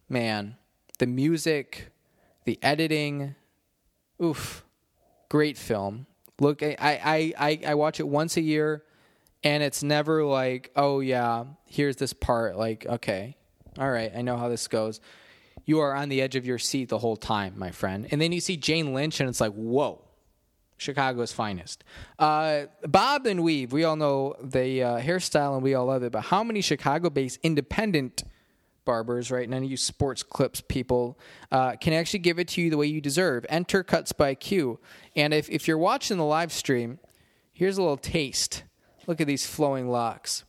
[0.09, 0.55] man,
[0.97, 1.91] the music,
[2.45, 3.35] the editing,
[4.23, 4.65] oof
[5.29, 6.05] great film.
[6.39, 8.83] Look, I, I, I, I watch it once a year,
[9.43, 12.57] and it's never like, oh yeah, here's this part.
[12.57, 13.35] Like, okay,
[13.77, 14.99] all right, I know how this goes.
[15.65, 18.07] You are on the edge of your seat the whole time, my friend.
[18.11, 20.01] And then you see Jane Lynch, and it's like, whoa,
[20.77, 21.83] Chicago's finest.
[22.19, 26.11] Uh, Bob and Weave, we all know the uh, hairstyle, and we all love it.
[26.11, 28.23] But how many Chicago-based independent
[28.85, 29.49] barbers, right?
[29.49, 31.19] None of you sports clips people
[31.51, 33.45] uh, can actually give it to you the way you deserve.
[33.49, 34.79] Enter Cuts by Q.
[35.15, 36.99] And if, if you're watching the live stream,
[37.51, 38.63] here's a little taste.
[39.07, 40.45] Look at these flowing locks.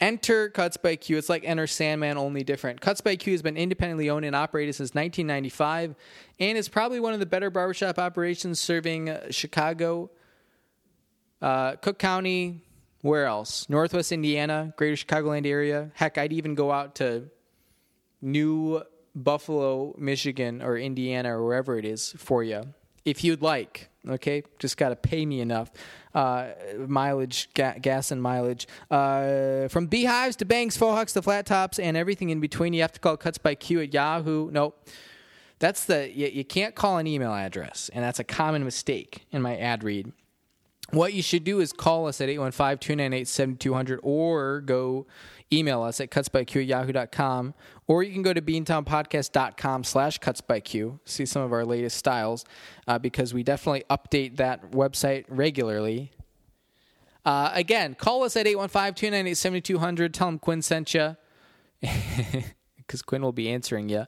[0.00, 1.18] Enter Cuts by Q.
[1.18, 2.80] It's like Enter Sandman, only different.
[2.80, 5.94] Cuts by Q has been independently owned and operated since 1995
[6.38, 10.10] and is probably one of the better barbershop operations serving Chicago,
[11.42, 12.62] uh, Cook County,
[13.02, 13.68] where else?
[13.68, 15.90] Northwest Indiana, greater Chicagoland area.
[15.94, 17.28] Heck, I'd even go out to
[18.22, 18.82] New
[19.14, 22.62] Buffalo, Michigan, or Indiana, or wherever it is for you,
[23.04, 23.89] if you'd like.
[24.08, 25.70] Okay, just got to pay me enough.
[26.14, 26.48] Uh,
[26.88, 28.66] mileage, ga- gas, and mileage.
[28.90, 32.72] Uh, from beehives to bangs, faux hawks to flat tops, and everything in between.
[32.72, 34.50] You have to call Cuts by Q at Yahoo.
[34.50, 34.88] Nope.
[35.58, 39.42] That's the you, you can't call an email address, and that's a common mistake in
[39.42, 40.12] my ad read.
[40.90, 45.06] What you should do is call us at 815-298-7200 or go
[45.52, 47.54] email us at cutsbyq at yahoo.com
[47.90, 52.44] or you can go to beantownpodcast.com slash cutsbyq, see some of our latest styles,
[52.86, 56.12] uh, because we definitely update that website regularly.
[57.24, 60.12] Uh, again, call us at 815-298-7200.
[60.12, 61.16] Tell them Quinn sent you,
[62.76, 64.06] because Quinn will be answering you.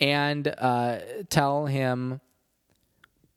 [0.00, 0.98] And uh,
[1.30, 2.20] tell him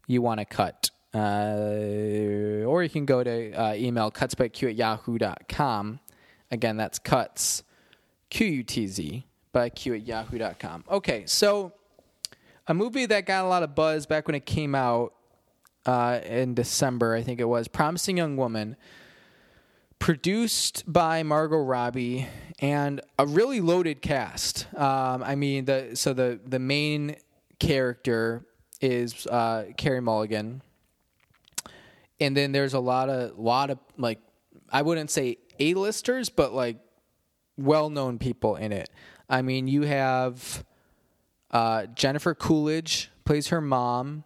[0.07, 0.89] you want to cut.
[1.13, 5.99] Uh, or you can go to uh, email cutsbyq at yahoo.com.
[6.49, 7.61] Again, that's cuts,
[8.31, 10.83] Q U T Z, by Q at yahoo.com.
[10.91, 11.71] Okay, so
[12.67, 15.13] a movie that got a lot of buzz back when it came out
[15.85, 18.75] uh, in December, I think it was Promising Young Woman,
[19.97, 22.27] produced by Margot Robbie
[22.59, 24.67] and a really loaded cast.
[24.75, 27.15] Um, I mean, the so the the main
[27.57, 28.45] character
[28.81, 30.63] is uh, Carey Mulligan,
[32.19, 34.19] and then there's a lot of lot of like
[34.69, 36.77] I wouldn't say A-listers, but like
[37.57, 38.89] well-known people in it.
[39.29, 40.63] I mean, you have
[41.51, 44.23] uh, Jennifer Coolidge plays her mom,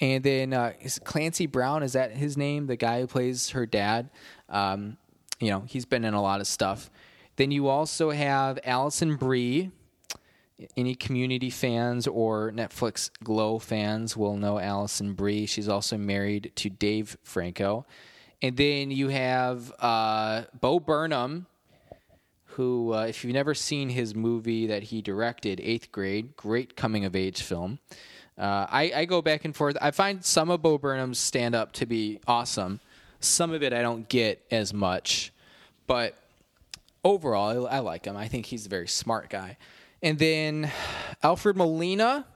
[0.00, 0.72] and then uh,
[1.04, 2.66] Clancy Brown is that his name?
[2.66, 4.10] The guy who plays her dad.
[4.48, 4.96] Um,
[5.40, 6.90] you know, he's been in a lot of stuff.
[7.36, 9.70] Then you also have Alison Brie.
[10.76, 15.46] Any community fans or Netflix Glow fans will know Alison Brie.
[15.46, 17.86] She's also married to Dave Franco.
[18.40, 21.46] And then you have uh, Bo Burnham,
[22.54, 27.04] who, uh, if you've never seen his movie that he directed, Eighth Grade, great coming
[27.04, 27.80] of age film.
[28.38, 29.76] Uh, I, I, go back and forth.
[29.80, 32.80] I find some of Bo Burnham's stand up to be awesome.
[33.20, 35.32] Some of it I don't get as much,
[35.86, 36.16] but
[37.04, 38.16] overall, I, I like him.
[38.16, 39.56] I think he's a very smart guy.
[40.02, 40.70] And then
[41.22, 42.26] Alfred Molina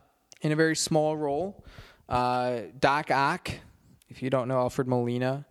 [0.41, 1.65] in a very small role.
[2.09, 3.51] Uh, Doc Ock,
[4.09, 5.47] if you don't know Alfred Molina.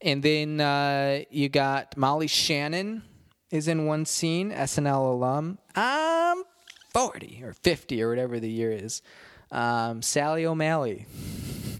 [0.00, 3.02] And then uh, you got Molly Shannon
[3.50, 5.58] is in one scene, SNL alum.
[5.74, 6.42] I'm
[6.90, 9.02] 40 or 50 or whatever the year is.
[9.50, 11.06] Um, Sally O'Malley.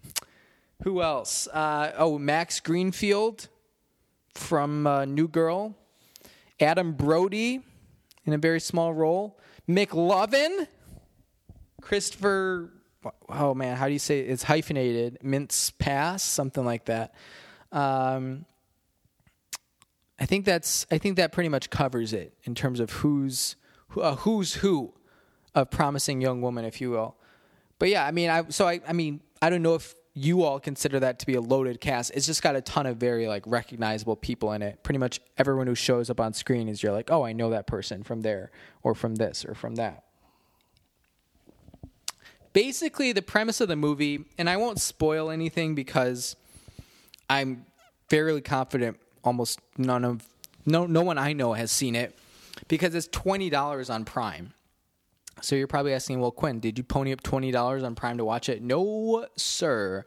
[0.84, 1.48] Who else?
[1.48, 3.48] Uh, oh, Max Greenfield
[4.34, 5.74] from uh, New Girl.
[6.60, 7.60] Adam Brody
[8.24, 9.38] in a very small role.
[9.68, 10.68] McLovin.
[11.80, 12.72] Christopher.
[13.28, 14.30] Oh man, how do you say it?
[14.30, 15.18] it's hyphenated?
[15.22, 17.14] Mintz Pass, something like that.
[17.72, 18.44] Um,
[20.18, 23.56] I think that's I think that pretty much covers it in terms of who's
[24.00, 24.94] uh, who's who
[25.54, 27.16] of promising young woman, if you will.
[27.78, 30.58] But yeah, I mean, I so I I mean I don't know if you all
[30.58, 32.10] consider that to be a loaded cast.
[32.14, 34.82] It's just got a ton of very like recognizable people in it.
[34.82, 37.66] Pretty much everyone who shows up on screen is you're like, oh, I know that
[37.66, 38.50] person from there
[38.82, 40.04] or from this or from that.
[42.54, 46.36] Basically, the premise of the movie, and I won't spoil anything because
[47.28, 47.66] I'm
[48.08, 48.96] fairly confident
[49.26, 50.26] almost none of
[50.64, 52.16] no no one I know has seen it
[52.68, 54.52] because it's twenty dollars on Prime.
[55.42, 58.24] So you're probably asking, well, Quinn, did you pony up twenty dollars on Prime to
[58.24, 58.62] watch it?
[58.62, 60.04] No, sir.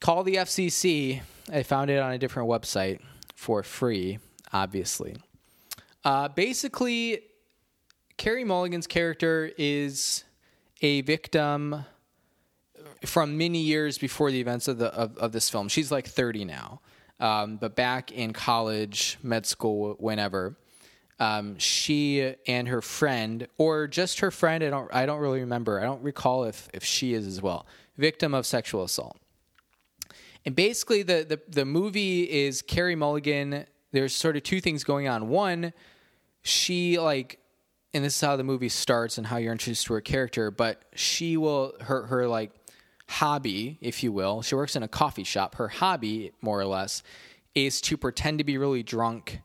[0.00, 1.22] Call the FCC.
[1.52, 3.00] I found it on a different website
[3.34, 4.18] for free,
[4.52, 5.16] obviously.
[6.04, 7.20] Uh, basically,
[8.16, 10.24] Carey Mulligan's character is
[10.80, 11.84] a victim
[13.06, 15.68] from many years before the events of the of, of this film.
[15.68, 16.80] She's like 30 now,
[17.22, 20.56] um, but back in college, med school, whenever
[21.20, 25.80] um, she and her friend, or just her friend, I don't, I don't really remember.
[25.80, 27.64] I don't recall if if she is as well,
[27.96, 29.16] victim of sexual assault.
[30.44, 33.66] And basically, the the, the movie is Carey Mulligan.
[33.92, 35.28] There's sort of two things going on.
[35.28, 35.72] One,
[36.42, 37.38] she like,
[37.94, 40.50] and this is how the movie starts and how you're introduced to her character.
[40.50, 42.50] But she will her her like
[43.12, 44.42] hobby, if you will.
[44.42, 45.56] She works in a coffee shop.
[45.56, 47.02] Her hobby, more or less,
[47.54, 49.40] is to pretend to be really drunk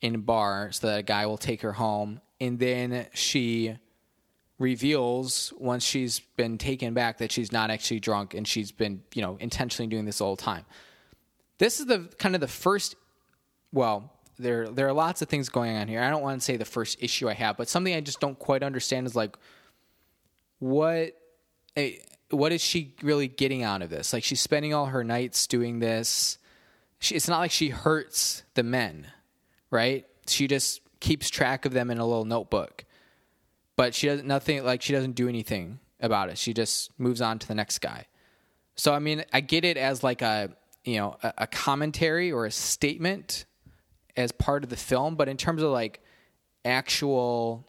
[0.00, 2.20] in a bar so that a guy will take her home.
[2.40, 3.76] And then she
[4.58, 9.22] reveals once she's been taken back that she's not actually drunk and she's been, you
[9.22, 10.64] know, intentionally doing this all the time.
[11.58, 12.96] This is the kind of the first
[13.72, 16.02] well, there there are lots of things going on here.
[16.02, 18.38] I don't want to say the first issue I have, but something I just don't
[18.38, 19.36] quite understand is like
[20.58, 21.16] what
[21.76, 21.92] eh,
[22.32, 24.12] what is she really getting out of this?
[24.12, 26.38] Like she's spending all her nights doing this.
[26.98, 29.06] She, it's not like she hurts the men
[29.72, 30.06] right?
[30.28, 32.84] She just keeps track of them in a little notebook.
[33.74, 36.38] But she doesn't nothing like she doesn't do anything about it.
[36.38, 38.06] She just moves on to the next guy.
[38.76, 40.50] So I mean, I get it as like a
[40.84, 43.46] you know a, a commentary or a statement
[44.16, 46.00] as part of the film, but in terms of like
[46.64, 47.66] actual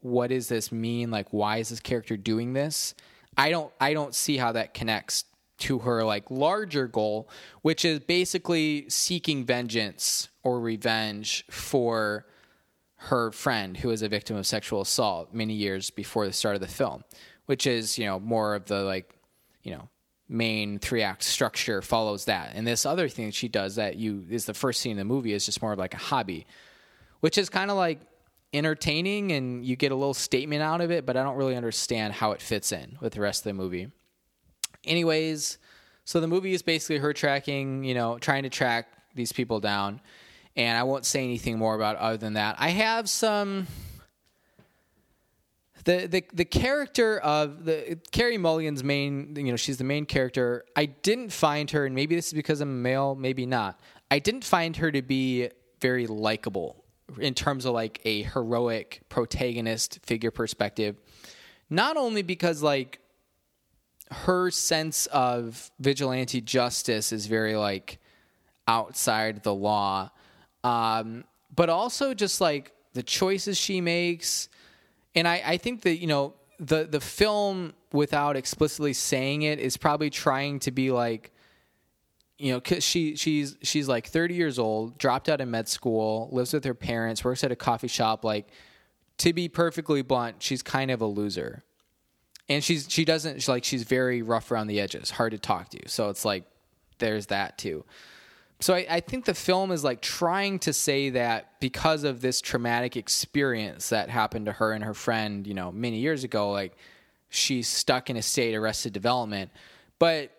[0.00, 1.10] what does this mean?
[1.10, 2.94] Like why is this character doing this?
[3.38, 5.24] I don't I don't see how that connects
[5.58, 7.28] to her like larger goal,
[7.62, 12.26] which is basically seeking vengeance or revenge for
[12.96, 16.60] her friend who was a victim of sexual assault many years before the start of
[16.60, 17.04] the film,
[17.46, 19.14] which is, you know, more of the like,
[19.62, 19.88] you know,
[20.28, 22.52] main three act structure follows that.
[22.54, 25.32] And this other thing she does that you is the first scene in the movie
[25.32, 26.44] is just more of like a hobby,
[27.20, 28.00] which is kind of like
[28.52, 32.14] entertaining and you get a little statement out of it, but I don't really understand
[32.14, 33.90] how it fits in with the rest of the movie.
[34.84, 35.58] Anyways,
[36.04, 40.00] so the movie is basically her tracking, you know, trying to track these people down.
[40.56, 42.56] And I won't say anything more about other than that.
[42.58, 43.66] I have some
[45.84, 50.64] the the the character of the Carey Mulligan's main, you know, she's the main character.
[50.74, 53.80] I didn't find her, and maybe this is because I'm male, maybe not.
[54.10, 55.48] I didn't find her to be
[55.80, 56.84] very likable
[57.18, 60.96] in terms of like a heroic protagonist figure perspective.
[61.70, 63.00] Not only because like
[64.10, 67.98] her sense of vigilante justice is very like
[68.66, 70.10] outside the law,
[70.64, 74.48] um, but also just like the choices she makes.
[75.14, 79.76] And I, I think that you know the the film without explicitly saying it is
[79.76, 81.32] probably trying to be like
[82.38, 86.28] you know cause she she's she's like 30 years old dropped out of med school
[86.32, 88.48] lives with her parents works at a coffee shop like
[89.16, 91.64] to be perfectly blunt she's kind of a loser
[92.48, 95.68] and she's she doesn't she's like she's very rough around the edges, hard to talk
[95.70, 95.88] to.
[95.88, 96.44] So it's like
[96.98, 97.84] there's that too.
[98.60, 102.40] So I, I think the film is like trying to say that because of this
[102.40, 106.76] traumatic experience that happened to her and her friend, you know, many years ago, like
[107.28, 109.50] she's stuck in a state of arrested development.
[109.98, 110.32] But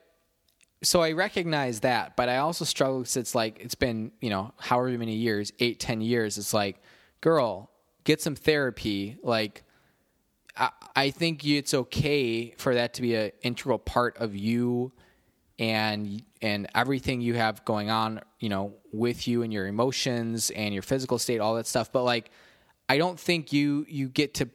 [0.81, 4.53] so I recognize that, but I also struggle because it's like it's been, you know,
[4.57, 6.37] however many years, eight, ten years.
[6.37, 6.81] It's like,
[7.21, 7.69] girl,
[8.05, 9.17] get some therapy.
[9.21, 9.63] Like
[10.95, 14.91] I, think it's okay for that to be an integral part of you
[15.57, 20.73] and and everything you have going on, you know, with you and your emotions and
[20.73, 21.91] your physical state, all that stuff.
[21.91, 22.31] But like,
[22.87, 24.49] I don't think you you get to.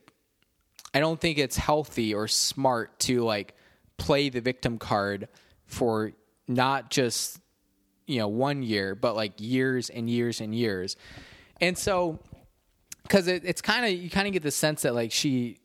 [0.95, 3.55] I don't think it's healthy or smart to like
[3.97, 5.29] play the victim card
[5.67, 6.13] for
[6.47, 7.41] not just
[8.07, 10.97] you know one year, but like years and years and years.
[11.61, 12.19] And so,
[13.03, 15.59] because it, it's kind of you kind of get the sense that like she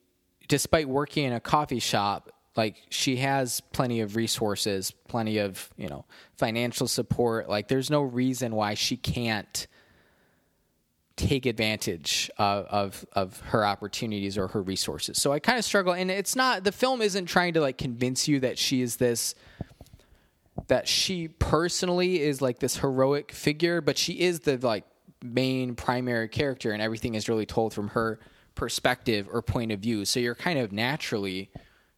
[0.49, 5.87] despite working in a coffee shop, like she has plenty of resources, plenty of, you
[5.87, 6.03] know,
[6.35, 7.47] financial support.
[7.47, 9.67] Like there's no reason why she can't
[11.15, 15.21] take advantage of, of of her opportunities or her resources.
[15.21, 18.27] So I kind of struggle, and it's not the film isn't trying to like convince
[18.27, 19.35] you that she is this
[20.67, 24.85] that she personally is like this heroic figure, but she is the like
[25.23, 28.19] main primary character, and everything is really told from her
[28.55, 30.05] perspective or point of view.
[30.05, 31.49] So you're kind of naturally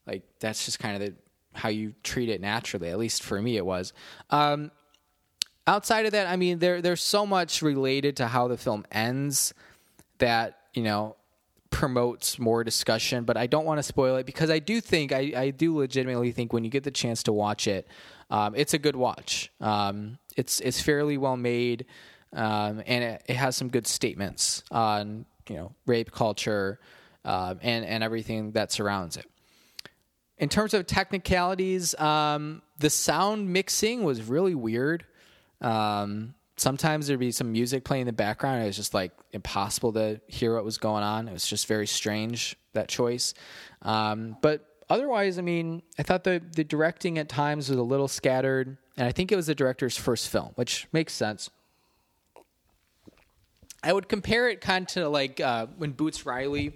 [0.08, 1.16] like that's just kind of the,
[1.54, 2.90] how you treat it naturally.
[2.90, 3.94] At least for me, it was.
[4.30, 4.72] Um,
[5.68, 9.54] outside of that, I mean, there there's so much related to how the film ends
[10.18, 11.16] that you know
[11.70, 13.24] promotes more discussion.
[13.24, 16.32] But I don't want to spoil it because I do think I, I do legitimately
[16.32, 17.88] think when you get the chance to watch it,
[18.32, 19.52] um, it's a good watch.
[19.60, 21.86] Um, it's it's fairly well made,
[22.34, 26.80] um, and it, it, has some good statements on you know rape culture
[27.26, 29.26] um, and and everything that surrounds it.
[30.38, 35.06] In terms of technicalities, um, the sound mixing was really weird.
[35.60, 38.64] Um, sometimes there'd be some music playing in the background.
[38.64, 41.28] It was just like impossible to hear what was going on.
[41.28, 43.34] It was just very strange that choice.
[43.82, 48.78] But otherwise, I mean, I thought the the directing at times was a little scattered,
[48.98, 51.50] and I think it was the director's first film, which makes sense.
[53.84, 56.74] I would compare it kind of to like uh, when Boots Riley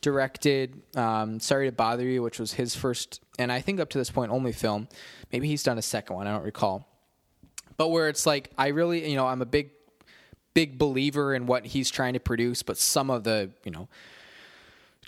[0.00, 3.98] directed um, "Sorry to Bother You," which was his first, and I think up to
[3.98, 4.88] this point only film.
[5.32, 6.26] Maybe he's done a second one.
[6.26, 6.86] I don't recall
[7.80, 9.70] but where it's like I really, you know, I'm a big,
[10.52, 13.88] big believer in what he's trying to produce, but some of the, you know,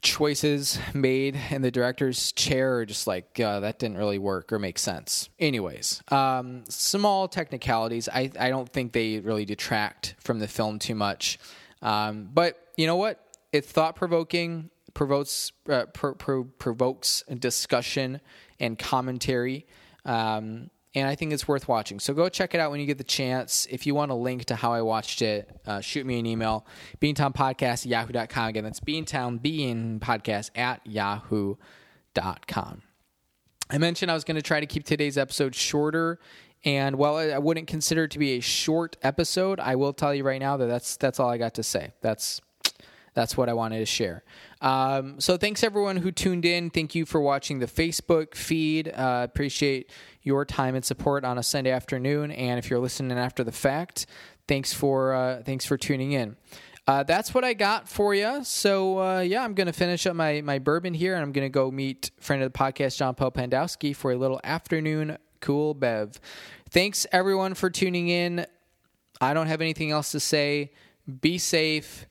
[0.02, 4.58] choices made in the director's chair are just like uh, that didn't really work or
[4.58, 5.30] make sense.
[5.38, 8.08] Anyways, um, small technicalities.
[8.08, 11.38] I I don't think they really detract from the film too much,
[11.80, 13.24] um, but you know what?
[13.52, 14.70] It's thought provoking.
[14.94, 18.20] Provokes uh, pro- pro- provokes discussion
[18.60, 19.66] and commentary.
[20.04, 21.98] Um, and I think it's worth watching.
[21.98, 23.66] So go check it out when you get the chance.
[23.70, 26.66] If you want a link to how I watched it, uh, shoot me an email,
[27.00, 28.48] beantownpodcast at yahoo.com.
[28.48, 32.82] Again, that's beantown, bean podcast at yahoo.com.
[33.70, 36.18] I mentioned I was going to try to keep today's episode shorter.
[36.64, 40.24] And while I wouldn't consider it to be a short episode, I will tell you
[40.24, 41.92] right now that that's, that's all I got to say.
[42.02, 42.40] That's
[43.14, 44.24] that's what I wanted to share.
[44.60, 46.70] Um, so thanks everyone who tuned in.
[46.70, 48.88] Thank you for watching the Facebook feed.
[48.88, 49.90] Uh, appreciate
[50.22, 52.30] your time and support on a Sunday afternoon.
[52.30, 54.06] And if you're listening after the fact,
[54.48, 56.36] thanks for uh, thanks for tuning in.
[56.86, 58.42] Uh, that's what I got for you.
[58.44, 61.70] So uh, yeah, I'm to finish up my my bourbon here, and I'm to go
[61.70, 66.20] meet friend of the podcast John Paul Pandowski for a little afternoon cool bev.
[66.70, 68.46] Thanks everyone for tuning in.
[69.20, 70.72] I don't have anything else to say.
[71.20, 72.06] Be safe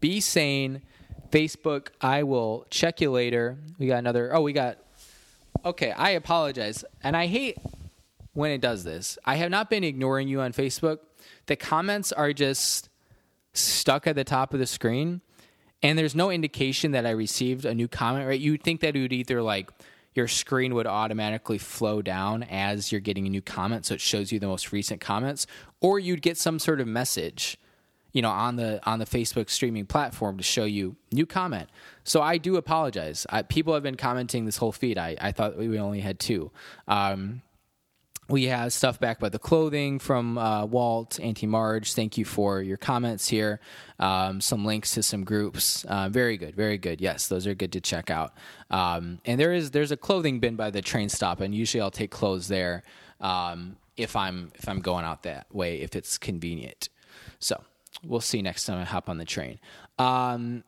[0.00, 0.82] be sane.
[1.30, 3.58] Facebook, I will check you later.
[3.78, 4.34] We got another.
[4.34, 4.78] Oh, we got.
[5.64, 6.84] Okay, I apologize.
[7.02, 7.58] And I hate
[8.32, 9.18] when it does this.
[9.24, 10.98] I have not been ignoring you on Facebook.
[11.46, 12.88] The comments are just
[13.52, 15.20] stuck at the top of the screen,
[15.82, 18.40] and there's no indication that I received a new comment, right?
[18.40, 19.70] You'd think that it would either like
[20.14, 24.32] your screen would automatically flow down as you're getting a new comment, so it shows
[24.32, 25.46] you the most recent comments,
[25.80, 27.58] or you'd get some sort of message
[28.12, 31.68] you know on the on the Facebook streaming platform to show you new comment.
[32.04, 33.26] So I do apologize.
[33.30, 34.98] I, people have been commenting this whole feed.
[34.98, 36.50] I, I thought we only had two.
[36.88, 37.42] Um,
[38.30, 41.94] we have stuff back by the clothing from uh, Walt, Auntie Marge.
[41.94, 43.60] Thank you for your comments here.
[43.98, 45.84] Um, some links to some groups.
[45.84, 47.00] Uh, very good, very good.
[47.00, 48.32] Yes, those are good to check out.
[48.70, 51.90] Um, and there is there's a clothing bin by the train stop, and usually I'll
[51.90, 52.84] take clothes there
[53.20, 56.88] um, if I'm if I'm going out that way if it's convenient.
[57.40, 57.62] So
[58.04, 59.58] we'll see next time I hop on the train.
[59.98, 60.64] Um,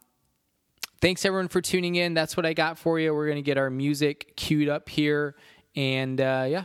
[1.00, 2.14] thanks everyone for tuning in.
[2.14, 3.14] That's what I got for you.
[3.14, 5.34] We're gonna get our music queued up here,
[5.74, 6.64] and uh, yeah,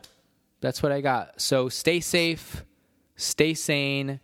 [0.61, 1.41] that's what I got.
[1.41, 2.63] So stay safe,
[3.15, 4.19] stay sane,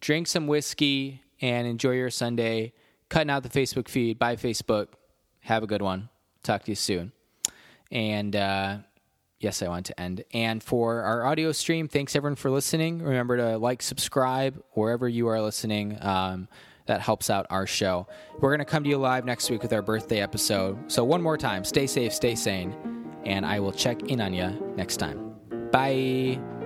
[0.00, 2.72] drink some whiskey, and enjoy your Sunday.
[3.08, 4.18] Cutting out the Facebook feed.
[4.18, 4.88] Bye, Facebook.
[5.40, 6.10] Have a good one.
[6.42, 7.12] Talk to you soon.
[7.90, 8.78] And uh,
[9.40, 10.24] yes, I want to end.
[10.32, 13.02] And for our audio stream, thanks everyone for listening.
[13.02, 15.98] Remember to like, subscribe wherever you are listening.
[16.00, 16.48] Um,
[16.86, 18.06] that helps out our show.
[18.40, 20.90] We're going to come to you live next week with our birthday episode.
[20.90, 22.74] So, one more time, stay safe, stay sane,
[23.26, 25.34] and I will check in on you next time.
[25.70, 26.57] Bye.